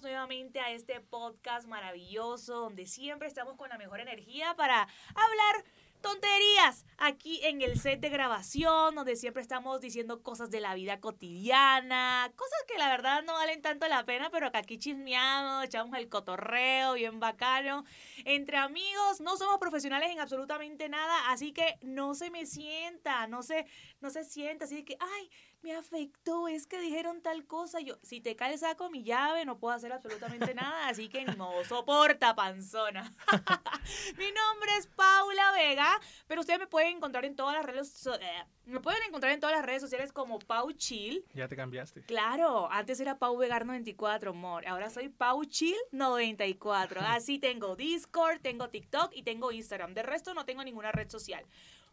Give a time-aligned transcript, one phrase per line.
[0.00, 5.64] Nuevamente a este podcast maravilloso donde siempre estamos con la mejor energía para hablar
[6.00, 11.00] tonterías aquí en el set de grabación, donde siempre estamos diciendo cosas de la vida
[11.00, 15.96] cotidiana, cosas que la verdad no valen tanto la pena, pero que aquí chismeamos, echamos
[15.98, 17.84] el cotorreo bien bacano.
[18.24, 23.42] Entre amigos, no somos profesionales en absolutamente nada, así que no se me sienta, no
[23.42, 23.66] se,
[24.00, 25.30] no se sienta, así que, ay,
[25.62, 27.80] me afectó, es que dijeron tal cosa.
[27.80, 31.36] Yo, si te cae saco mi llave, no puedo hacer absolutamente nada, así que ni
[31.36, 33.12] modo, soporta, panzona.
[34.18, 38.14] mi nombre es Paula Vega, pero ustedes me pueden encontrar en todas las redes, so-
[38.14, 41.24] eh, me pueden encontrar en todas las redes sociales como Pau Chill.
[41.34, 42.02] Ya te cambiaste.
[42.04, 44.66] Claro, antes era Pau Vegar 94, amor.
[44.68, 47.00] Ahora soy Pau Chill 94.
[47.00, 49.94] Así tengo Discord, tengo TikTok y tengo Instagram.
[49.94, 51.44] De resto no tengo ninguna red social.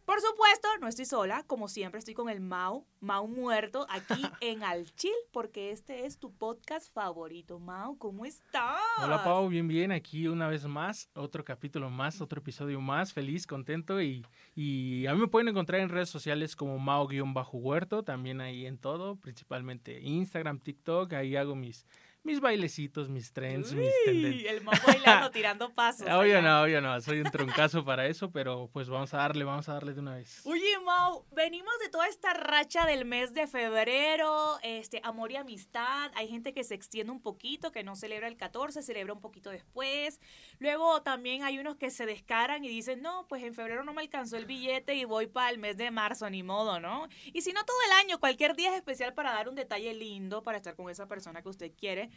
[0.10, 4.64] Por supuesto, no estoy sola, como siempre estoy con el Mau, Mau muerto, aquí en
[4.64, 7.60] Al Chill, porque este es tu podcast favorito.
[7.60, 8.82] Mau, ¿cómo estás?
[9.04, 13.46] Hola Pau, bien, bien, aquí una vez más, otro capítulo más, otro episodio más, feliz,
[13.46, 18.66] contento y, y a mí me pueden encontrar en redes sociales como Mao-Huerto, también ahí
[18.66, 21.86] en todo, principalmente Instagram, TikTok, ahí hago mis,
[22.24, 24.54] mis bailecitos, mis trends, mis Uy, tendencias.
[24.54, 26.02] el Mau bailando, tirando pasos.
[26.08, 26.42] Obvio allá.
[26.42, 29.74] no, obvio no, soy un troncazo para eso, pero pues vamos a darle, vamos a
[29.74, 30.42] darle de una vez.
[30.46, 36.12] Oye, Mau, venimos de toda esta racha del mes de febrero, este, amor y amistad.
[36.16, 39.50] Hay gente que se extiende un poquito, que no celebra el 14, celebra un poquito
[39.50, 40.20] después.
[40.60, 44.02] Luego también hay unos que se descaran y dicen, no, pues en febrero no me
[44.02, 47.08] alcanzó el billete y voy para el mes de marzo, ni modo, ¿no?
[47.34, 50.44] Y si no todo el año, cualquier día es especial para dar un detalle lindo,
[50.44, 52.10] para estar con esa persona que usted quiere.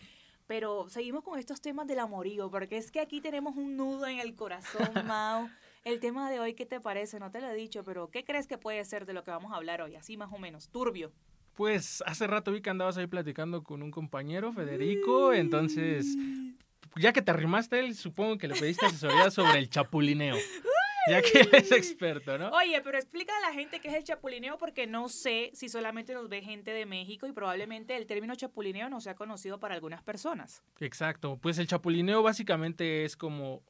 [0.46, 4.18] Pero seguimos con estos temas del amorío, porque es que aquí tenemos un nudo en
[4.18, 5.48] el corazón, Mau.
[5.84, 7.18] El tema de hoy, ¿qué te parece?
[7.18, 9.52] No te lo he dicho, pero ¿qué crees que puede ser de lo que vamos
[9.52, 9.96] a hablar hoy?
[9.96, 11.12] Así más o menos, turbio.
[11.54, 16.06] Pues hace rato vi que andabas ahí platicando con un compañero, Federico, entonces,
[16.96, 20.36] ya que te arrimaste él, supongo que le pediste asesoría sobre el chapulineo.
[21.08, 22.50] Ya que él es experto, ¿no?
[22.50, 26.14] Oye, pero explica a la gente qué es el chapulineo porque no sé si solamente
[26.14, 30.02] nos ve gente de México y probablemente el término chapulineo no sea conocido para algunas
[30.02, 30.62] personas.
[30.80, 33.62] Exacto, pues el chapulineo básicamente es como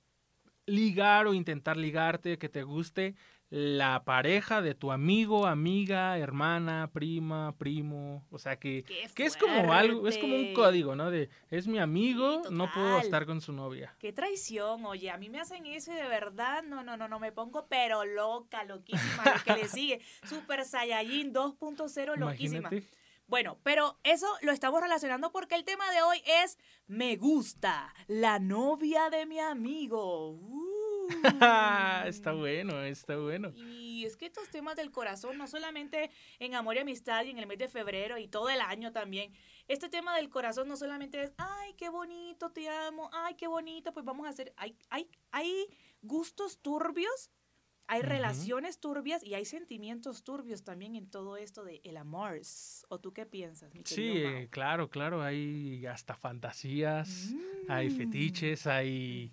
[0.66, 3.14] ligar o intentar ligarte, que te guste
[3.52, 9.36] la pareja de tu amigo, amiga, hermana, prima, primo, o sea que, ¡Qué que es
[9.36, 11.10] como algo, es como un código, ¿no?
[11.10, 13.94] De es mi amigo, no puedo estar con su novia.
[13.98, 17.20] Qué traición, oye, a mí me hacen eso y de verdad, no, no, no, no,
[17.20, 20.00] me pongo pero loca, loquísima, lo que le sigue.
[20.26, 22.58] Super Saiyajin 2.0, loquísima.
[22.70, 22.88] Imagínate.
[23.26, 28.38] Bueno, pero eso lo estamos relacionando porque el tema de hoy es Me gusta, la
[28.38, 30.30] novia de mi amigo.
[30.30, 30.71] Uh.
[32.06, 33.52] está bueno, está bueno.
[33.54, 37.38] Y es que estos temas del corazón, no solamente en amor y amistad y en
[37.38, 39.32] el mes de febrero y todo el año también,
[39.68, 43.92] este tema del corazón no solamente es, ay, qué bonito, te amo, ay, qué bonito,
[43.92, 45.66] pues vamos a hacer, hay, hay, hay
[46.02, 47.30] gustos turbios,
[47.88, 52.40] hay relaciones turbias y hay sentimientos turbios también en todo esto de el amor.
[52.88, 54.48] ¿O tú qué piensas, mi Sí, Mau?
[54.50, 57.34] claro, claro, hay hasta fantasías,
[57.68, 57.96] hay Mm.
[57.96, 59.32] fetiches, hay.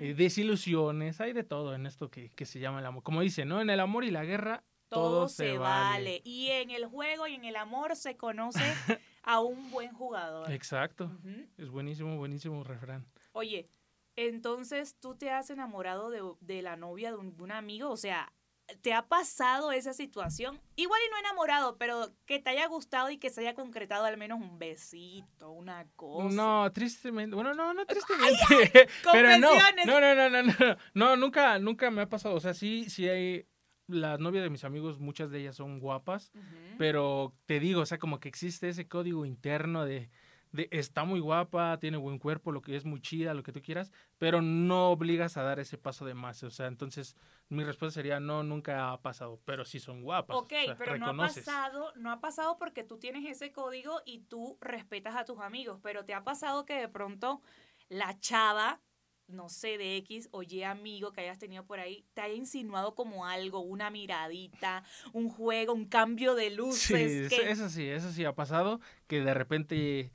[0.00, 3.02] Eh, desilusiones, hay de todo en esto que, que se llama el amor.
[3.02, 3.60] Como dice, ¿no?
[3.60, 6.20] En el amor y la guerra, Todo, se vale.
[6.24, 8.60] Y en el juego y en el amor se conoce
[9.22, 10.50] a un buen jugador.
[10.50, 11.10] Exacto.
[11.56, 13.06] Es buenísimo, buenísimo refrán.
[13.32, 13.68] Oye,
[14.16, 17.96] entonces tú te has enamorado de, de la novia de un, de un amigo, o
[17.96, 18.32] sea,
[18.82, 20.60] ¿te ha pasado esa situación?
[20.76, 24.16] Igual y no enamorado, pero que te haya gustado y que se haya concretado al
[24.16, 26.34] menos un besito, una cosa.
[26.34, 29.54] No, tristemente, bueno, no, no tristemente, pero no,
[29.84, 33.08] no, no, no, no, no, no, nunca, nunca me ha pasado, o sea, sí, sí
[33.08, 33.46] hay,
[33.86, 36.30] las novias de mis amigos, muchas de ellas son guapas,
[36.76, 40.10] pero te digo, o sea, como que existe ese código interno de,
[40.58, 43.62] de está muy guapa, tiene buen cuerpo, lo que es muy chida, lo que tú
[43.62, 46.42] quieras, pero no obligas a dar ese paso de más.
[46.42, 47.16] O sea, entonces
[47.48, 50.36] mi respuesta sería no, nunca ha pasado, pero sí son guapas.
[50.36, 54.02] Ok, o sea, pero no ha pasado, no ha pasado porque tú tienes ese código
[54.04, 57.40] y tú respetas a tus amigos, pero te ha pasado que de pronto
[57.88, 58.80] la chava,
[59.28, 62.94] no sé, de X o Y amigo que hayas tenido por ahí, te haya insinuado
[62.94, 64.82] como algo, una miradita,
[65.12, 67.32] un juego, un cambio de Sí, luces.
[67.32, 70.12] eso, que- eso sí, eso sí ha pasado, que de repente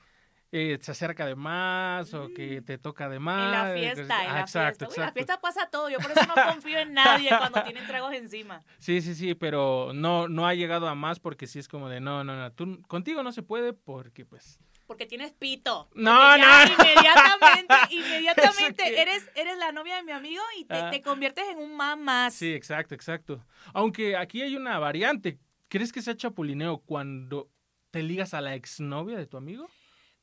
[0.55, 3.39] eh, se acerca de más o que te toca de más.
[3.41, 3.45] Mm.
[3.45, 5.01] en la que- fiesta, en ah, la exacto, fiesta.
[5.01, 8.13] Uy, la fiesta pasa todo, yo por eso no confío en nadie cuando tienen tragos
[8.13, 8.63] encima.
[8.79, 11.99] Sí, sí, sí, pero no, no ha llegado a más porque sí es como de
[11.99, 14.59] no, no, no, tú, contigo no se puede porque pues...
[14.85, 15.89] Porque tienes pito.
[15.95, 16.45] No, no.
[16.65, 20.91] Inmediatamente, inmediatamente eres, eres la novia de mi amigo y te, Ah.
[20.91, 22.33] te conviertes en un man más.
[22.33, 23.43] Sí, exacto, exacto.
[23.73, 25.39] Aunque aquí hay una variante.
[25.69, 27.49] ¿Crees que sea chapulineo cuando
[27.91, 29.67] te ligas a la exnovia de tu amigo?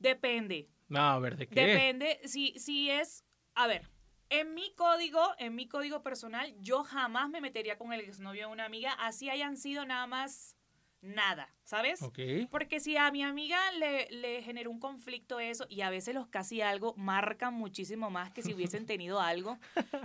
[0.01, 0.69] Depende.
[0.89, 1.67] No, a ver, ¿de qué?
[1.67, 2.21] Depende.
[2.25, 3.25] Si, si es.
[3.55, 3.89] A ver.
[4.31, 8.53] En mi código, en mi código personal, yo jamás me metería con el exnovio de
[8.53, 10.57] una amiga, así hayan sido nada más
[11.03, 12.01] nada, ¿sabes?
[12.03, 12.19] Ok.
[12.51, 16.29] Porque si a mi amiga le, le generó un conflicto eso, y a veces los
[16.29, 19.59] casi algo marcan muchísimo más que si hubiesen tenido algo,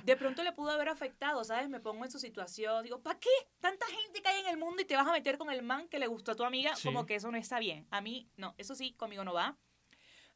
[0.05, 1.69] de pronto le pudo haber afectado, ¿sabes?
[1.69, 3.29] Me pongo en su situación, digo, ¿para qué?
[3.59, 5.87] Tanta gente que hay en el mundo y te vas a meter con el man
[5.87, 6.87] que le gustó a tu amiga, Sí.
[6.87, 7.85] como que eso no está bien.
[7.91, 9.55] A mí, no, eso sí, conmigo no va.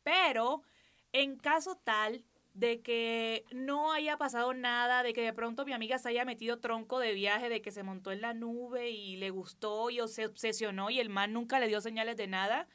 [0.09, 0.63] Pero
[1.11, 2.25] en caso tal
[2.56, 6.59] de que no haya pasado nada, de que de pronto mi amiga se haya metido
[6.59, 10.25] tronco de viaje, de que se montó en la nube y le gustó y se
[10.25, 12.67] obsesionó y el man nunca le dio señales de nada,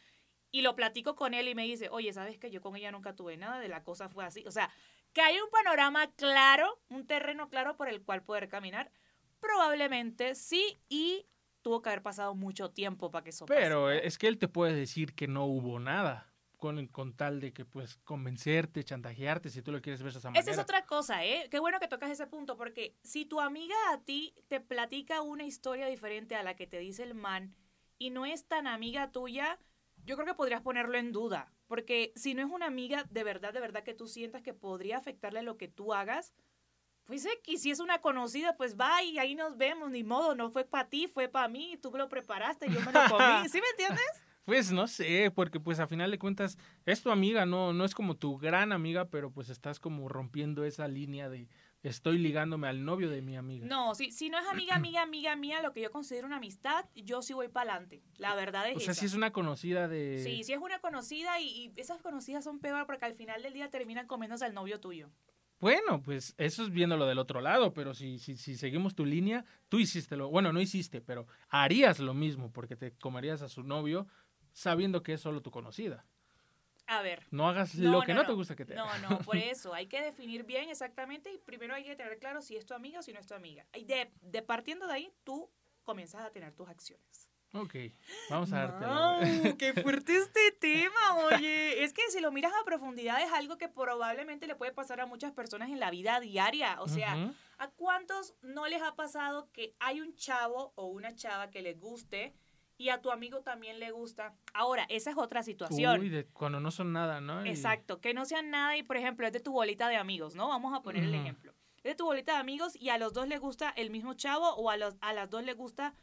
[0.52, 3.16] y lo platico con él y me dice, oye, ¿sabes que yo con ella nunca
[3.16, 3.58] tuve nada?
[3.58, 4.44] De la cosa fue así.
[4.46, 4.70] O sea,
[5.12, 8.92] que hay un panorama claro, un terreno claro por el cual poder caminar,
[9.40, 11.26] probablemente sí, y
[11.62, 13.90] tuvo que haber pasado mucho tiempo para que eso pase, Pero ¿no?
[13.90, 16.33] es que él te puede decir que no hubo nada.
[16.64, 20.31] Con, con tal de que, pues, convencerte, chantajearte, si tú lo quieres ver de esa
[20.31, 20.40] manera.
[20.40, 21.46] Esa es otra cosa, ¿eh?
[21.50, 25.44] Qué bueno que tocas ese punto, porque si tu amiga a ti te platica una
[25.44, 27.55] historia diferente a la que te dice el man
[27.99, 29.58] y no es tan amiga tuya,
[30.06, 31.52] yo creo que podrías ponerlo en duda.
[31.66, 34.96] Porque si no es una amiga de verdad, de verdad que tú sientas que podría
[34.96, 36.32] afectarle lo que tú hagas,
[37.05, 40.50] pues X, si es una conocida, pues va y ahí nos vemos, ni modo, no
[40.50, 43.61] fue para ti, fue para mí, tú me lo preparaste, yo me lo comí, ¿sí
[43.61, 44.25] me entiendes?
[44.44, 47.94] Pues no sé, porque pues a final de cuentas es tu amiga, no, no es
[47.94, 51.49] como tu gran amiga, pero pues estás como rompiendo esa línea de
[51.82, 53.67] estoy ligándome al novio de mi amiga.
[53.67, 56.85] No, si, si no es amiga, amiga, amiga mía, lo que yo considero una amistad,
[56.94, 58.02] yo sí voy para adelante.
[58.19, 59.00] La verdad es o sea, esa.
[59.00, 60.20] si es una conocida de...
[60.23, 63.55] Sí, si es una conocida y, y esas conocidas son peor porque al final del
[63.55, 65.11] día terminan comiéndose al novio tuyo.
[65.61, 69.47] Bueno, pues eso es viéndolo del otro lado, pero si, si, si seguimos tu línea,
[69.69, 73.62] tú hiciste lo, bueno, no hiciste, pero harías lo mismo porque te comerías a su
[73.62, 74.06] novio
[74.54, 76.06] sabiendo que es solo tu conocida.
[76.86, 77.26] A ver.
[77.30, 79.74] No hagas No, lo que no, no, te gusta que te No, no, por eso
[79.74, 83.00] hay que definir bien exactamente y primero hay que tener claro si es tu amiga
[83.00, 83.66] o si no es tu amiga.
[83.74, 85.50] Y de, de partiendo de ahí, tú
[85.82, 87.30] comienzas a tener tus acciones.
[87.56, 87.74] Ok,
[88.30, 88.84] vamos a darte.
[88.84, 89.20] Mau,
[89.58, 91.84] ¡Qué fuerte este tema, oye!
[91.84, 95.06] Es que si lo miras a profundidad es algo que probablemente le puede pasar a
[95.06, 96.80] muchas personas en la vida diaria.
[96.80, 101.50] O sea, ¿a cuántos no les ha pasado que hay un chavo o una chava
[101.50, 102.34] que les guste
[102.76, 104.35] y a tu amigo también le gusta?
[104.53, 106.00] Ahora, esa es otra situación.
[106.00, 107.44] Uy, de cuando no son nada, ¿no?
[107.44, 110.35] Y- Exacto, que no sean nada y por ejemplo es de tu bolita de amigos,
[110.35, 110.49] ¿no?
[110.49, 111.55] Vamos a poner el ejemplo.
[111.79, 114.49] Es de tu bolita de amigos y a los dos les gusta el mismo chavo
[114.55, 115.94] o a, los, a las dos les gusta,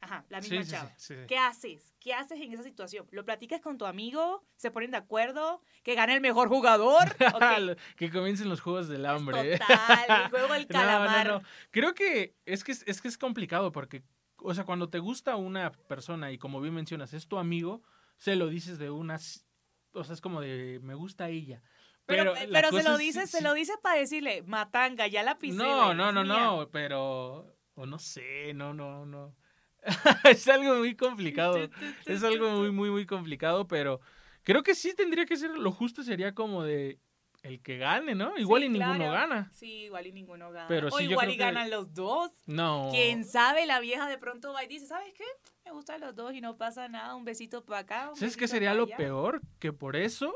[0.00, 0.92] ajá, la misma sí, chava.
[0.96, 1.20] sí, sí.
[1.28, 1.94] ¿Qué haces?
[2.00, 3.06] ¿Qué haces en esa situación?
[3.12, 4.44] ¿Lo platicas con tu amigo?
[4.56, 5.62] ¿Se ponen de acuerdo?
[5.84, 7.04] ¿Que gane el mejor jugador?
[7.96, 9.58] Que comiencen los juegos del hambre.
[9.58, 11.26] Total, el juego del No, calamar.
[11.26, 11.44] no, no.
[11.70, 14.02] Creo que es que es, es que es complicado porque,
[14.40, 17.82] o sea, cuando te gusta una persona y como bien mencionas, es tu amigo,
[18.16, 19.46] se lo dices de unas,
[19.92, 21.62] o sea, es como de, me gusta ella.
[22.06, 25.38] Pero, pero se lo es- dices, sí- se lo dices para decirle, matanga, ya la
[25.38, 25.56] pisé.
[25.58, 26.32] No, no, no, mía".
[26.32, 29.34] no, pero, o no sé, no, no, no.
[30.30, 31.68] es algo muy complicado.
[32.06, 34.00] Es algo muy, muy, muy complicado, pero
[34.42, 36.98] creo que sí tendría que ser, lo justo sería como de
[37.42, 38.36] el que gane, ¿no?
[38.36, 39.12] Igual Sí, y ninguno claro.
[39.12, 39.50] gana.
[39.52, 40.68] Sí, igual y ninguno gana.
[40.68, 42.32] Pero o yo igual creo y que- ganan los dos.
[42.46, 42.88] No.
[42.90, 45.24] Quién sabe, la vieja de pronto va y dice, ¿sabes qué?
[45.64, 48.08] Me gustan los dos y no pasa nada, un besito para acá.
[48.10, 48.96] un ¿Sabes qué sería lo allá".
[48.96, 49.40] peor?
[49.58, 50.34] Que por eso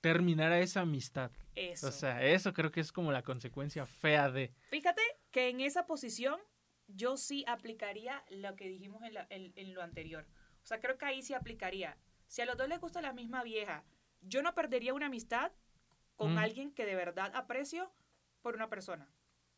[0.00, 1.30] terminara esa amistad.
[1.54, 1.88] Eso.
[1.88, 4.52] O sea, eso creo que es como la consecuencia fea de...
[4.70, 6.38] Fíjate que en esa posición
[6.86, 10.26] yo sí aplicaría lo que dijimos en, la- en- en lo anterior.
[10.62, 11.96] O sea, creo que ahí sí aplicaría.
[12.26, 13.84] Si a los dos les gusta la misma vieja,
[14.20, 15.50] yo no perdería una amistad
[16.18, 16.38] con Mm.
[16.38, 17.90] alguien que de verdad aprecio
[18.42, 19.08] por una persona.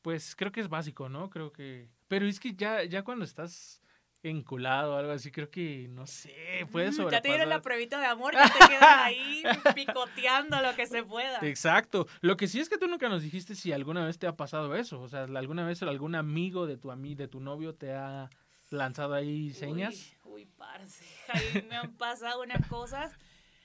[0.03, 1.29] Pues creo que es básico, ¿no?
[1.31, 1.89] Creo que...
[2.07, 3.83] Pero es que ya, ya cuando estás
[4.23, 7.13] enculado o algo así, creo que, no sé, puede Mm, sobrepasar.
[7.13, 9.43] Ya te dieron la pruebita de amor, ya te quedas ahí
[9.75, 11.39] picoteando lo que se pueda.
[11.43, 12.07] Exacto.
[12.21, 14.75] Lo que sí es que tú nunca nos dijiste si alguna vez te ha pasado
[14.77, 15.01] eso.
[15.01, 18.29] O sea, alguna vez algún amigo de tu de tu novio te ha
[18.69, 20.13] lanzado ahí señas.
[20.25, 23.13] Uy, uy, parce, ahí me han pasado unas cosas.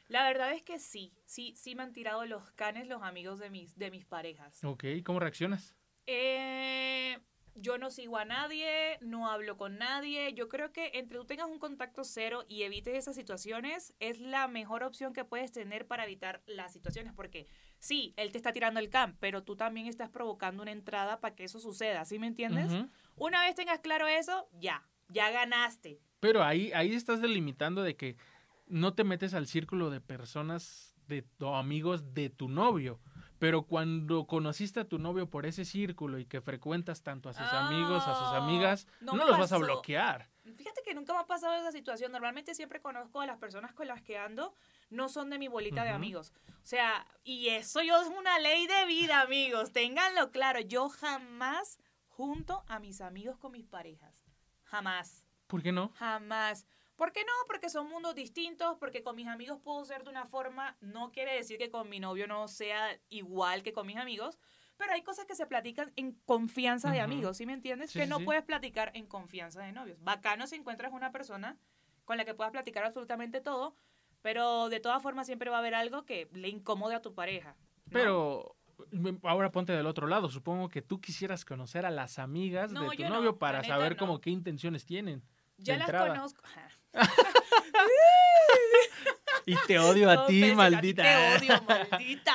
[0.08, 3.50] La verdad es que sí, sí, sí me han tirado los canes los amigos de
[3.50, 4.64] mis, de mis parejas.
[4.64, 5.76] Ok, ¿cómo reaccionas?
[6.06, 7.18] Eh,
[7.56, 10.34] yo no sigo a nadie, no hablo con nadie.
[10.34, 14.48] Yo creo que entre tú tengas un contacto cero y evites esas situaciones, es la
[14.48, 17.14] mejor opción que puedes tener para evitar las situaciones.
[17.14, 17.48] Porque
[17.80, 21.34] sí, él te está tirando el camp, pero tú también estás provocando una entrada para
[21.34, 22.06] que eso suceda.
[22.06, 22.72] ¿Sí me entiendes?
[23.16, 26.02] Una vez tengas claro eso, ya, ya ganaste.
[26.20, 28.18] Pero ahí, ahí estás delimitando de que
[28.68, 33.00] no te metes al círculo de personas de tu amigos de tu novio.
[33.38, 37.46] Pero cuando conociste a tu novio por ese círculo y que frecuentas tanto a sus
[37.48, 40.30] amigos, a sus Ah, amigas, no los vas a bloquear.
[40.56, 42.12] Fíjate que nunca me ha pasado esa situación.
[42.12, 44.54] Normalmente siempre conozco a las personas con las que ando,
[44.90, 46.32] no son de mi bolita de amigos.
[46.48, 49.72] O sea, y eso yo es una ley de vida, amigos.
[49.74, 50.62] Ténganlo claro.
[50.62, 54.24] Yo jamás junto a mis amigos con mis parejas.
[54.64, 55.26] Jamás.
[55.48, 55.90] ¿Por qué no?
[55.98, 56.66] Jamás.
[56.96, 57.34] ¿Por qué no?
[57.48, 61.34] Porque son mundos distintos, porque con mis amigos puedo ser de una forma, no quiere
[61.36, 64.40] decir que con mi novio no sea igual que con mis amigos,
[64.78, 67.06] pero hay cosas que se platican en confianza de Ujú.
[67.06, 67.92] amigos, ¿sí me entiendes?
[67.92, 68.26] Sí, que no sí.
[68.26, 70.02] puedes platicar en confianza de novios.
[70.04, 71.58] Bacano si encuentras una persona
[72.06, 73.76] con la que puedas platicar absolutamente todo,
[74.22, 77.56] pero de todas formas siempre va a haber algo que le incomode a tu pareja.
[77.86, 77.92] ¿no?
[77.92, 78.56] Pero
[79.24, 80.30] ahora ponte del otro lado.
[80.30, 83.64] Supongo que tú quisieras conocer a las amigas No, de tu yo no, novio para
[83.64, 85.24] saber como qué intenciones tienen.
[85.58, 86.10] ya las entrada.
[86.14, 86.44] conozco.
[89.46, 91.04] Y te odio a No, ti, pese, maldita.
[91.04, 92.34] Te odio, maldita.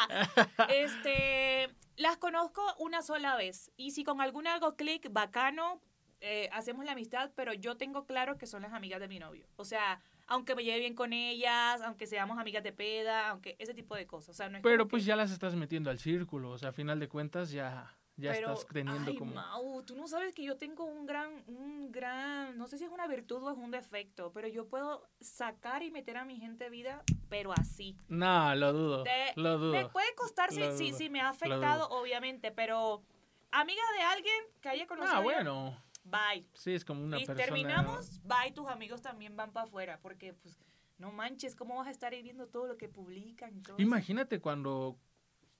[0.69, 3.73] Este, las conozco una sola vez.
[3.76, 5.81] Y si con alguna hago clic, bacano,
[6.21, 9.47] eh, hacemos la amistad, pero yo tengo claro que son las amigas de mi novio.
[9.57, 13.75] O sea, aunque me lleve bien con ellas, aunque seamos amigas de peda, aunque ese
[13.75, 14.29] tipo de cosas.
[14.31, 16.50] O sea, no es Pero pues que- ya las estás metiendo al círculo.
[16.50, 19.35] O sea, a final de cuentas ya, ya pero, estás teniendo ay, como...
[19.35, 22.91] Mau, tú no sabes que yo tengo un gran, un gran, no sé si es
[22.91, 26.69] una virtud o es un defecto, pero yo puedo sacar y meter a mi gente
[26.71, 27.97] vida, pero así.
[28.09, 29.03] No, lo dudo.
[29.03, 29.73] Te- lo dudo.
[29.73, 33.03] Me puede costar si, dudo, si me ha afectado, obviamente, pero
[33.50, 35.17] amiga de alguien que haya conocido.
[35.17, 35.77] Ah, bueno.
[36.05, 36.47] Bye.
[36.55, 37.47] Sí, es como una y persona...
[37.47, 40.59] terminamos, bye, tus amigos también van para afuera, porque pues
[40.99, 43.75] no manches, ¿cómo vas a estar ahí viendo todo lo que publican eso?
[43.79, 44.99] Imagínate cuando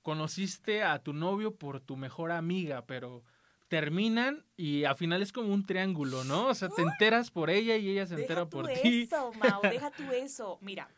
[0.01, 3.23] conociste a tu novio por tu mejor amiga, pero
[3.67, 6.47] terminan y al final es como un triángulo, ¿no?
[6.47, 9.03] O sea, te enteras por ella y ella se Deja entera tú por ti.
[9.03, 10.57] eso, Mau, deja tú eso.
[10.61, 10.89] Mira,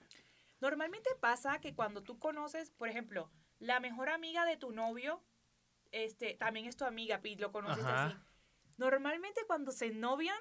[0.60, 3.29] normalmente pasa que cuando tú conoces, por ejemplo,
[3.60, 5.22] la mejor amiga de tu novio,
[5.91, 8.07] este, también es tu amiga, y lo conoces Ajá.
[8.07, 8.17] así.
[8.77, 10.39] Normalmente cuando se novian,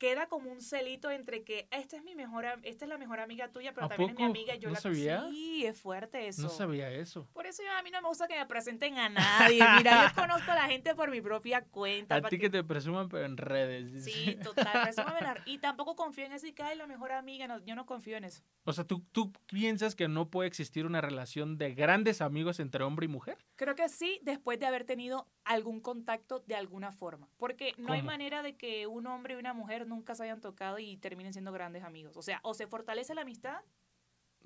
[0.00, 3.48] queda como un celito entre que esta es mi mejor, esta es la mejor amiga
[3.52, 5.28] tuya, pero ¿A también es mi amiga y yo ¿No la sabía?
[5.28, 6.40] Sí, es fuerte eso.
[6.42, 7.28] No sabía eso.
[7.34, 9.62] Por eso yo- a mí no me gusta que me presenten a nadie.
[9.76, 12.16] Mira, yo conozco a la gente por mi propia cuenta.
[12.16, 14.02] A ti que te presuman, pero en redes.
[14.04, 14.82] Sí, total.
[14.84, 17.46] presúmame la- Y tampoco confío en eso y cae la mejor amiga.
[17.46, 18.42] no, yo no confío en eso.
[18.64, 22.84] O sea, ¿tú, ¿tú piensas que no puede existir una relación de grandes amigos entre
[22.84, 23.36] hombre y mujer?
[23.56, 27.28] Creo que sí, después de haber tenido algún contacto de alguna forma.
[27.36, 30.78] Porque no hay manera de que un hombre y una mujer nunca se hayan tocado
[30.78, 32.16] y terminen siendo grandes amigos.
[32.16, 33.58] O sea, o se fortalece la amistad.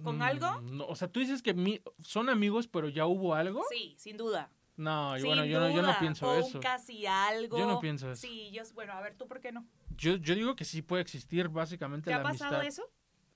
[0.03, 0.51] ¿Con algo?
[0.63, 3.63] Mm, No, o sea, tú dices que mi- son amigos, pero ya hubo algo.
[3.71, 4.51] Sí, sin duda.
[4.77, 6.59] No, sin bueno, yo no, yo no pienso o eso.
[6.59, 7.57] Casi algo.
[7.57, 8.21] Yo no pienso eso.
[8.21, 9.65] Sí, yo, bueno, a ver, ¿tú por qué no?
[9.97, 12.67] Yo, yo digo que sí puede existir básicamente ¿Te la ha pasado amistad.
[12.85, 12.91] eso?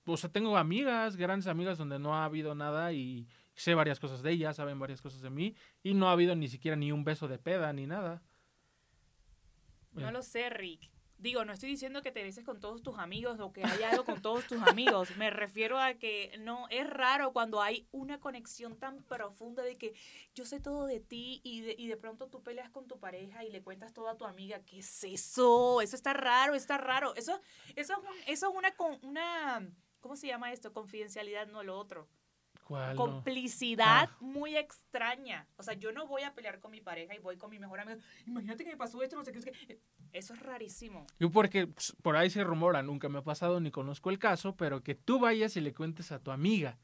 [0.05, 4.23] O sea, tengo amigas, grandes amigas donde no ha habido nada y sé varias cosas
[4.23, 7.05] de ellas, saben varias cosas de mí y no ha habido ni siquiera ni un
[7.05, 8.21] beso de peda ni nada.
[9.93, 10.13] No Eh.
[10.13, 10.91] lo sé, Rick.
[11.19, 14.05] Digo, no estoy diciendo que te beses con todos tus amigos o que haya algo
[14.05, 15.17] con todos tus amigos.
[15.17, 19.95] Me refiero a que no es raro cuando hay una conexión tan profunda de que
[20.37, 23.45] yo sé todo de ti y de, y de pronto tú peleas con tu pareja
[23.45, 24.61] y le cuentas todo a tu amiga.
[24.65, 25.81] ¿Qué es eso?
[25.81, 27.15] Eso está raro, está raro.
[27.17, 27.41] Eso,
[27.75, 27.99] eso, es,
[28.29, 30.73] eso es una, una, ¿cómo se llama esto?
[30.73, 32.09] Confidencialidad, no lo otro.
[32.69, 32.95] ¿Cuál?
[32.97, 33.03] no?
[33.03, 34.17] Complicidad Ah.
[34.21, 35.47] muy extraña.
[35.57, 37.81] O sea, yo no voy a pelear con mi pareja y voy con mi mejor
[37.81, 37.99] amigo.
[38.27, 39.39] Imagínate que me pasó esto, no sé qué.
[39.39, 39.79] no sé qué.
[40.13, 41.07] Eso es rarísimo.
[41.19, 44.55] Yo porque pues, por ahí se rumora, nunca me ha pasado ni conozco el caso,
[44.55, 46.79] pero que tú vayas y le cuentes a tu amiga.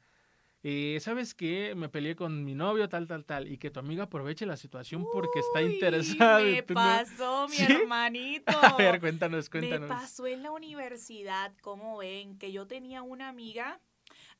[0.67, 1.75] eh, ¿Sabes qué?
[1.75, 3.47] Me peleé con mi novio, tal, tal, tal.
[3.51, 6.39] Y que tu amiga aproveche la situación porque está Uy, interesada.
[6.39, 7.71] Me tú no- pasó, mi ¿Sí?
[7.71, 8.45] hermanito.
[8.63, 9.87] A ver, cuéntanos, Me cuéntanos.
[9.89, 13.79] pasó en la universidad, como ven, que yo tenía una amiga.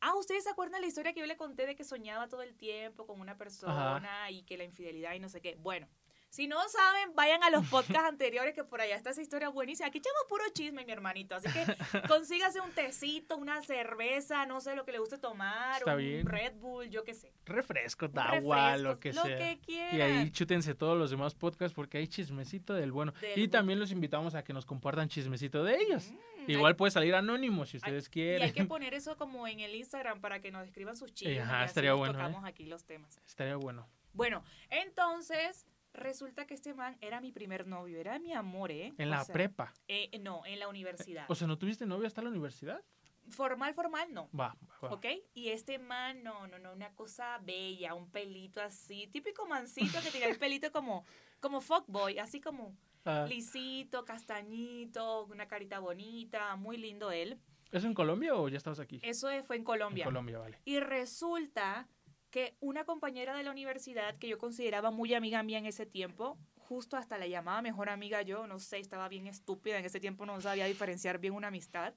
[0.01, 2.55] Ah, ¿ustedes se acuerdan la historia que yo le conté de que soñaba todo el
[2.55, 5.55] tiempo con una persona y que la infidelidad y no sé qué?
[5.55, 5.87] Bueno,
[6.35, 9.87] Si no saben, vayan a los podcasts anteriores que por allá está esa historia buenísima.
[9.87, 11.33] Aquí echamos puro chisme, mi hermanito.
[11.35, 11.65] Así que
[12.09, 16.25] consígase un tecito, una cerveza, no sé lo que le guste tomar, Está un bien.
[16.25, 17.31] Red Bull, yo qué sé.
[17.45, 19.37] Refresco, Un agua, lo que lo sea.
[19.37, 20.31] que y ahí quieran.
[20.33, 23.13] chútense todos los demás podcasts porque hay chismecito del bueno.
[23.21, 26.11] Del y también los invitamos a que nos compartan chismecito de ellos.
[26.11, 28.41] Mm, Igual puede salir anónimo si hay- ustedes Y quieren.
[28.43, 31.39] hay que poner eso como en el Instagram para que nos escriban sus chismes.
[31.43, 32.17] Ajá, y estaría bueno, ¿eh?
[32.17, 33.21] tocamos aquí los temas.
[33.25, 33.87] Estaría bueno.
[34.13, 35.65] Bueno, entonces
[35.95, 38.93] resulta que este man era mi primer novio, era mi amor, ¿eh?
[38.97, 39.73] En O la sea, prepa.
[39.87, 41.25] eh, no, en la universidad.
[41.29, 42.81] O sea, ¿no tuviste novio hasta la universidad?
[43.27, 44.29] formal, formal, no.
[44.39, 44.93] Va, va, va.
[44.93, 45.05] ¿Ok?
[45.33, 50.11] Y este man, no, no, no, una cosa bella, un pelito así, típico mancito que
[50.11, 51.03] tenía el pelito como,
[51.39, 57.39] como fuckboy, así como Ah, lisito, castañito, una carita bonita, muy lindo él.
[57.71, 58.99] ¿Eso en Colombia o ya estabas aquí?
[59.03, 60.03] Eso fue en Colombia.
[60.03, 60.59] En Colombia, vale.
[60.65, 61.87] Y resulta
[62.35, 66.37] que una compañera de la universidad que yo consideraba muy amiga mía en ese tiempo,
[66.57, 70.25] justo hasta la llamaba mejor amiga yo, no sé, estaba bien estúpida, en ese tiempo
[70.25, 71.93] no sabía diferenciar bien una amistad.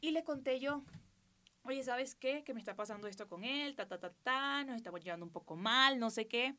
[0.00, 0.82] Y le conté yo,
[1.64, 2.44] oye, ¿sabes qué?
[2.44, 5.32] Que me está pasando esto con él, ta, ta, ta, ta, nos estamos llevando un
[5.32, 6.56] poco mal, no sé qué.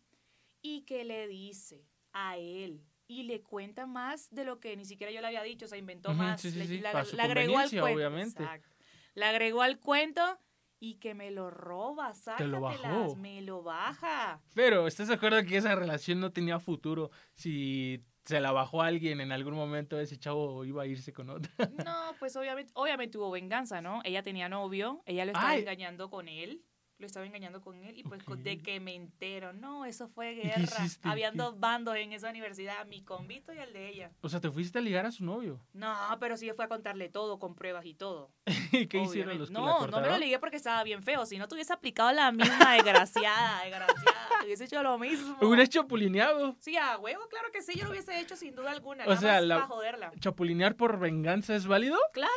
[0.61, 5.11] Y que le dice a él, y le cuenta más de lo que ni siquiera
[5.11, 6.91] yo le había dicho, o sea, inventó más, sí, sí, le, sí, la-
[7.23, 7.85] agregó al cuento.
[7.85, 8.43] obviamente.
[8.43, 8.69] Exacto.
[9.15, 10.37] Le agregó al cuento
[10.79, 13.15] y que me lo roba, Te lo sácatelas, bajó.
[13.15, 14.41] me lo baja.
[14.53, 17.09] Pero, ¿estás de acuerdo que esa relación no tenía futuro?
[17.33, 21.49] Si se la bajó alguien en algún momento, ese chavo iba a irse con otra.
[21.85, 24.01] No, pues obviamente, obviamente hubo venganza, ¿no?
[24.03, 25.61] Ella tenía novio, ella lo estaba Ay.
[25.61, 26.61] engañando con él,
[26.99, 30.77] lo estaba engañando con él y pues de que me entero, no, eso fue guerra.
[31.03, 31.37] Habían ¿Qué?
[31.37, 34.11] dos bandos en esa universidad, mi convito y el de ella.
[34.21, 35.59] O sea, te fuiste a ligar a su novio.
[35.73, 38.31] No, pero sí fue a contarle todo, con pruebas y todo.
[38.71, 41.25] ¿Y qué hicieron los que la No, no me lo ligué porque estaba bien feo.
[41.25, 45.37] Si no te hubiese aplicado la misma desgraciada, desgraciada, te hubiese hecho lo mismo.
[45.41, 46.55] Hubieras chapulineado.
[46.59, 49.03] Sí, a huevo, claro que sí, yo lo hubiese hecho sin duda alguna.
[49.05, 50.11] O nada sea, más la- para joderla.
[50.19, 51.97] ¿Chapulinear por venganza es válido?
[52.11, 52.31] Claro.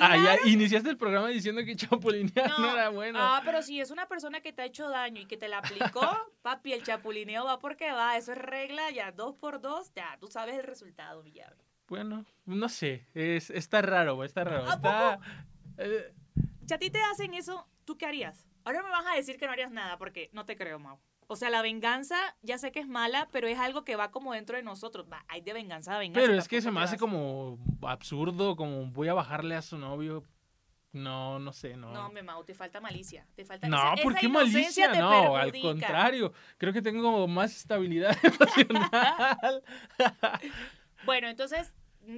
[0.00, 3.18] Ah, ya iniciaste el programa diciendo que chapulinear no, era bueno.
[3.20, 5.58] Ah, pero si es una persona que te ha hecho daño y que te la
[5.58, 6.00] aplicó,
[6.42, 8.16] papi, el chapulineo va porque va.
[8.16, 11.56] Eso es regla, ya dos por dos, ya, tú sabes el resultado, mi llave.
[11.88, 13.06] Bueno, no sé.
[13.14, 14.68] Es, está raro, está raro.
[14.70, 15.18] ¿A Está.
[15.78, 16.12] eh,
[16.66, 18.46] Si a ti te hacen eso, ¿tú qué harías?
[18.64, 21.00] Ahora me vas a decir que no harías nada porque no te creo, Mau.
[21.32, 24.32] O sea, la venganza, ya sé que es mala, pero es algo que va como
[24.32, 25.06] dentro de nosotros.
[25.10, 26.26] Va, hay de venganza a venganza.
[26.26, 30.24] pero es que se me hace como absurdo, como voy a bajarle a su novio.
[30.92, 31.92] No, no sé, no.
[31.92, 33.24] No, me Mau, te falta malicia.
[33.36, 34.92] Te falta No, esa- ¿por qué malicia?
[34.92, 36.32] No, al contrario.
[36.58, 39.62] Creo que tengo más estabilidad emocional.
[41.06, 41.72] Bueno, entonces,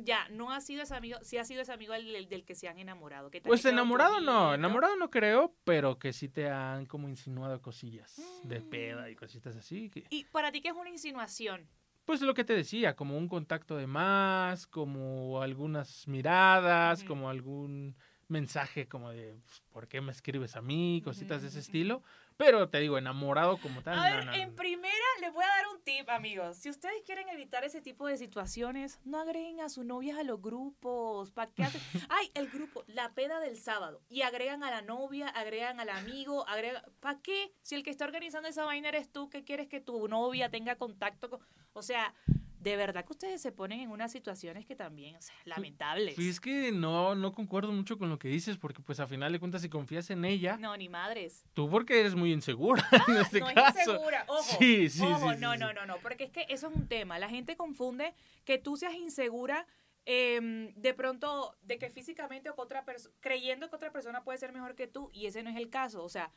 [0.05, 2.69] ya, no ha sido ese amigo, sí ha sido ese amigo del, del que se
[2.69, 3.31] han enamorado.
[3.31, 7.61] ¿Qué tal Pues enamorado no, enamorado no creo, pero que sí te han como insinuado
[7.61, 8.69] cosillas de Mm.
[8.71, 9.91] peda y cositas así.
[9.91, 11.67] que- ¿Y para ti qué es una insinuación?
[12.05, 17.97] Pues lo que te decía, como un contacto de más, como algunas miradas, como algún
[18.29, 21.01] mensaje como de pues, ¿por qué me escribes a mí?
[21.05, 21.67] Cositas de ese ujú.
[21.67, 22.03] estilo.
[22.45, 23.99] Pero te digo, enamorado como tal.
[23.99, 26.57] A ver, no, en primera les voy a dar un tip, amigos.
[26.57, 30.43] Si ustedes quieren evitar ese tipo de situaciones, no agreguen a sus novias a los
[30.43, 31.31] grupos.
[31.31, 31.81] ¿Para qué hacen?
[32.09, 34.01] Ay, el grupo, la peda del sábado.
[34.09, 36.83] Y agregan a la novia, agregan al amigo, agregan...
[36.99, 37.53] ¿Para qué?
[37.63, 40.75] Si el que está organizando esa vaina eres tú, ¿qué quieres que tu novia tenga
[40.75, 41.41] contacto con...?
[41.75, 42.13] O sea,
[42.63, 46.15] de verdad que ustedes se ponen en unas situaciones que también, o sea, lamentables.
[46.15, 49.33] Pues es que no, no concuerdo mucho con lo que dices, porque pues a final
[49.33, 51.45] de cuentas si confías en ella, No, ni madres.
[51.55, 53.79] tú porque eres muy insegura en este no caso.
[53.81, 54.25] es insegura.
[54.29, 56.87] Ojo, Sí, sí, ojo, sí, no, no, no, no, porque es que eso es un
[56.87, 57.19] tema.
[57.19, 59.67] La gente confunde que tú seas insegura
[60.05, 64.39] em, de pronto de que físicamente o que otra persona, creyendo que otra persona puede
[64.39, 66.03] ser mejor que tú y ese no es el caso.
[66.05, 66.31] O sea,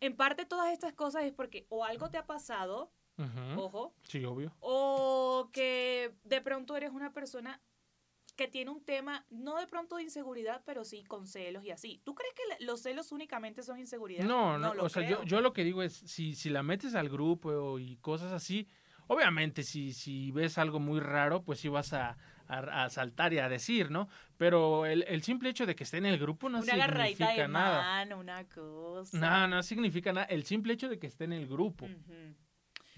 [0.00, 2.90] en parte todas estas cosas es porque o algo te ha pasado,
[3.56, 4.52] Ojo, Sí, obvio.
[4.60, 7.60] o que de pronto eres una persona
[8.36, 12.00] que tiene un tema, no de pronto de inseguridad, pero sí con celos y así.
[12.04, 14.24] ¿Tú crees que los celos únicamente son inseguridad?
[14.24, 17.10] No, no, o sea, yo, yo lo que digo es, si, si la metes al
[17.10, 18.66] grupo y cosas así,
[19.08, 23.38] obviamente si, si ves algo muy raro, pues sí vas a, a, a saltar y
[23.40, 24.08] a decir, ¿no?
[24.38, 27.48] Pero el, el simple hecho de que esté en el grupo no una significa de
[27.48, 27.82] nada.
[27.82, 29.18] mano, una cosa.
[29.18, 30.26] No, no significa nada.
[30.26, 31.84] El simple hecho de que esté en el grupo.
[31.84, 32.34] Ujú.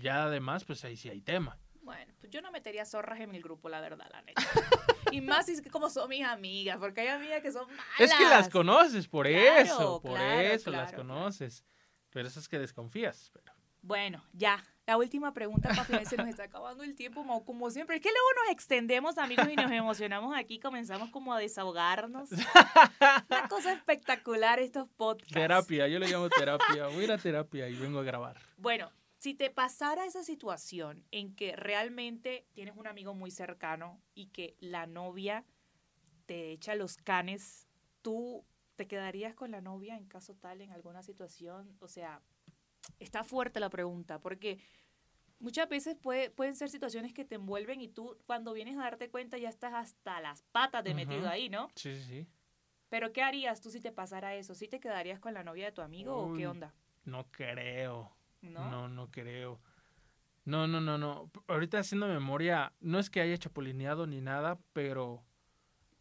[0.02, 1.58] Ya además, pues ahí sí hay tema.
[1.82, 4.42] Bueno, pues yo no metería zorras en el grupo, la verdad, la neta.
[5.12, 8.00] y más si es que como son mis amigas, porque hay amigas que son malas.
[8.00, 11.64] Es que las conoces, por Claro, eso, por claro, eso las claro, conoces.
[12.10, 13.30] Pero eso es que desconfías.
[13.32, 13.52] Pero...
[13.80, 14.64] Bueno, ya.
[14.84, 17.96] La última pregunta para se nos está acabando el tiempo, Mau, como siempre.
[17.96, 20.58] Es que luego nos extendemos, amigos, y nos emocionamos aquí.
[20.58, 22.30] Comenzamos como a desahogarnos.
[22.32, 25.32] Una cosa espectacular estos podcasts.
[25.32, 26.88] Terapia, yo le llamo terapia.
[26.88, 28.36] Voy a ir a terapia y vengo a grabar.
[28.56, 28.90] Bueno,
[29.22, 34.56] Si te pasara esa situación en que realmente tienes un amigo muy cercano y que
[34.58, 35.44] la novia
[36.26, 37.68] te echa los canes,
[38.02, 41.76] ¿tú te quedarías con la novia en caso tal, en alguna situación?
[41.78, 42.20] O sea,
[42.98, 44.58] está fuerte la pregunta, porque
[45.38, 49.08] muchas veces puede, pueden ser situaciones que te envuelven y tú cuando vienes a darte
[49.08, 51.68] cuenta ya estás hasta las patas de metido ahí, ¿no?
[51.76, 52.26] Sí, sí, sí.
[52.88, 54.56] Pero ¿qué harías tú si te pasara eso?
[54.56, 56.74] ¿Sí te quedarías con la novia de tu amigo o qué onda?
[57.04, 58.16] No creo.
[58.42, 58.70] ¿No?
[58.70, 59.61] No, no creo.
[60.44, 61.31] No, no, no, no.
[61.46, 65.22] Ahorita haciendo memoria, no es que haya chapulineado ni nada, pero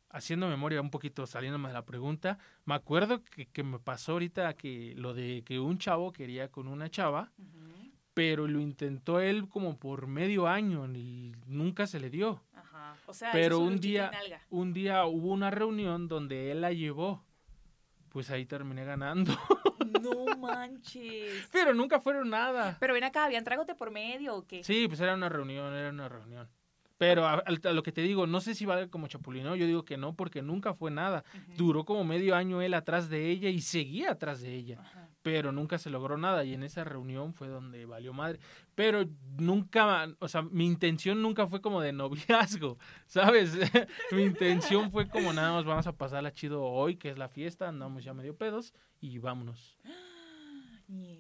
[0.09, 4.53] haciendo memoria un poquito, saliéndome de la pregunta, me acuerdo que, que me pasó ahorita
[4.55, 7.31] que lo de que un chavo quería con una chava,
[8.13, 12.43] pero lo intentó él como por medio año y nunca se le dio.
[12.53, 12.95] Ajá.
[13.05, 14.11] O sea, Pero un día,
[14.49, 17.23] un día hubo una reunión donde él la llevó.
[18.09, 19.31] Pues ahí terminé ganando.
[20.01, 21.47] No manches.
[21.51, 22.77] Pero nunca fueron nada.
[22.79, 24.63] Pero ven acá, ¿habían tragos de por medio o qué?
[24.63, 26.49] Sí, pues era una reunión, era una reunión.
[26.97, 29.97] Pero a, lo que te digo, no sé si vale como chapulino, yo digo que
[29.97, 31.23] no, porque nunca fue nada.
[31.57, 35.09] Duró como medio año él atrás de ella y seguía atrás de ella.
[35.21, 38.39] Pero nunca se logró nada y en esa reunión fue donde valió madre.
[38.75, 39.05] Pero
[39.37, 43.53] nunca, o sea, mi intención nunca fue como de noviazgo, ¿sabes?
[44.11, 47.67] mi intención fue como nada más vamos a pasarla chido hoy, que es la fiesta,
[47.67, 49.77] andamos ya medio pedos y vámonos.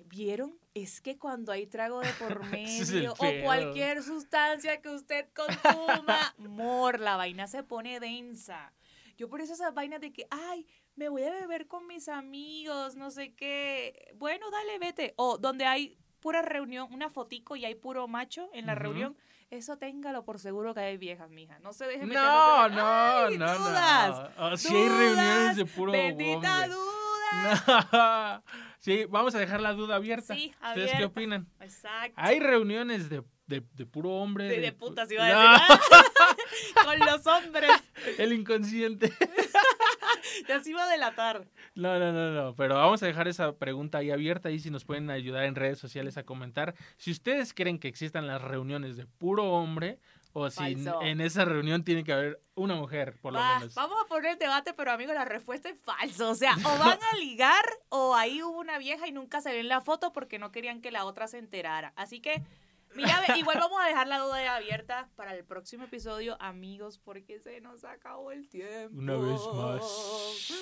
[0.09, 0.57] ¿Vieron?
[0.73, 6.99] Es que cuando hay trago de por medio o cualquier sustancia que usted consuma, mor,
[6.99, 8.73] la vaina se pone densa.
[9.17, 12.95] Yo por eso esas vainas de que, ay, me voy a beber con mis amigos,
[12.95, 14.13] no sé qué.
[14.15, 15.13] Bueno, dale, vete.
[15.17, 18.81] O donde hay pura reunión, una fotico y hay puro macho en la Ujú.
[18.83, 19.17] reunión,
[19.49, 21.57] eso téngalo por seguro que hay viejas, mija.
[21.59, 22.21] No se deje meter.
[22.21, 24.29] No, no, ¡Ay, no, dudas!
[24.37, 24.57] no.
[24.57, 26.91] Si hay reuniones de dudas, puro Bendita duda.
[27.93, 28.43] No.
[28.81, 30.33] Sí, vamos a dejar la duda abierta.
[30.35, 31.05] Sí, ¿Ustedes qué abierta.
[31.05, 31.47] opinan?
[31.59, 32.13] Exacto.
[32.17, 34.45] Hay reuniones de, de, de puro hombre.
[34.47, 36.83] De, de pu- putas iba a No, decir.
[36.83, 37.71] Con los hombres.
[38.17, 39.13] el inconsciente.
[40.63, 41.47] Se iba a delatar.
[41.75, 42.55] No, no, no, no.
[42.55, 45.79] Pero vamos a dejar esa pregunta ahí abierta y si nos pueden ayudar en redes
[45.79, 49.99] sociales a comentar si ustedes creen que existan las reuniones de puro hombre
[50.33, 51.01] o si Falso.
[51.01, 53.75] en esa reunión tiene que haber una mujer, por lo Va, menos.
[53.75, 56.29] Vamos a poner el debate, pero amigos, la respuesta es falso.
[56.29, 59.59] O sea, o van a ligar o ahí hubo una vieja y nunca se ve
[59.59, 61.91] en la foto porque no querían que la otra se enterara.
[61.97, 62.41] Así que,
[62.95, 67.61] mira, igual vamos a dejar la duda abierta para el próximo episodio, amigos, porque se
[67.61, 68.97] nos acabó el tiempo.
[68.97, 70.53] Una vez más.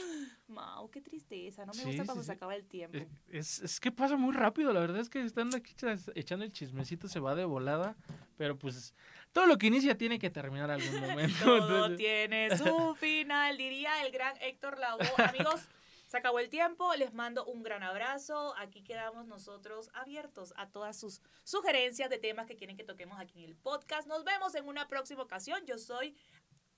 [0.48, 1.66] Mau, qué tristeza.
[1.66, 2.28] No me Sí, gusta cuando sí.
[2.28, 2.98] se acaba el tiempo.
[2.98, 5.74] Eh, Es, es que pasa muy rápido, la verdad es que estando aquí
[6.16, 7.96] echando el chismecito se va de volada,
[8.38, 8.94] pero pues
[9.32, 11.38] todo lo que inicia tiene que terminar algún momento.
[11.46, 15.06] Todo entonces- tiene su final, diría el gran Héctor Lavoe.
[15.18, 15.62] Amigos,
[16.10, 16.92] se acabó el tiempo.
[16.96, 18.56] Les mando un gran abrazo.
[18.58, 23.44] Aquí quedamos nosotros abiertos a todas sus sugerencias de temas que quieren que toquemos aquí
[23.44, 24.08] en el podcast.
[24.08, 25.64] Nos vemos en una próxima ocasión.
[25.68, 26.16] Yo soy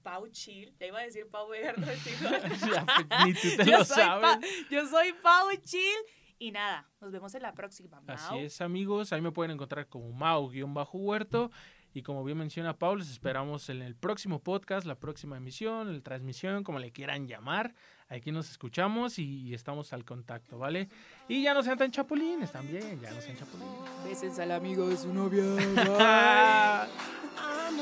[0.04, 0.76] Pau Chill.
[0.80, 1.50] Le iba a decir Pau.
[1.56, 4.22] Ya, pues, Ni tú te yo, lo soy sabes.
[4.22, 4.40] Pa-
[4.70, 6.00] yo soy Pau Chill.
[6.38, 8.02] Y nada, nos vemos en la próxima.
[8.08, 9.14] Así es, amigos.
[9.14, 11.52] Ahí me pueden encontrar como Mau-Huerto.
[11.94, 16.02] Y como bien menciona Paul, les esperamos en el próximo podcast, la próxima emisión, la
[16.02, 17.76] transmisión, como le quieran llamar.
[18.12, 20.90] Aquí nos escuchamos y, y estamos al contacto, ¿vale?
[21.30, 23.72] Y ya no sean tan chapulines también, ya no sean chapulines.
[24.04, 25.42] Bésense al amigo de su novia.
[27.38, 27.80] I'm